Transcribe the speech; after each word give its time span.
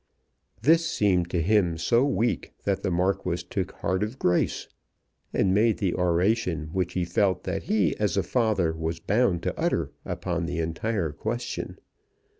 This 0.63 0.83
seemed 0.89 1.29
to 1.29 1.43
him 1.43 1.77
so 1.77 2.03
weak 2.03 2.55
that 2.63 2.81
the 2.81 2.89
Marquis 2.89 3.45
took 3.47 3.71
heart 3.73 4.01
of 4.01 4.17
grace, 4.17 4.67
and 5.31 5.53
made 5.53 5.77
the 5.77 5.93
oration 5.93 6.71
which 6.73 6.93
he 6.93 7.05
felt 7.05 7.43
that 7.43 7.65
he 7.69 7.95
as 7.99 8.17
a 8.17 8.23
father 8.23 8.73
was 8.73 8.99
bound 8.99 9.43
to 9.43 9.53
utter 9.59 9.91
upon 10.03 10.47
the 10.47 10.57
entire 10.57 11.11
question. 11.11 11.77